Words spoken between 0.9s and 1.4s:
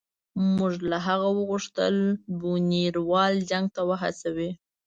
هغه